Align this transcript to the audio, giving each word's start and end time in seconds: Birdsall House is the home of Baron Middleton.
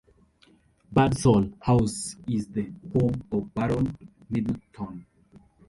Birdsall 0.91 1.53
House 1.61 2.15
is 2.27 2.47
the 2.47 2.71
home 2.91 3.21
of 3.31 3.53
Baron 3.53 3.95
Middleton. 4.31 5.05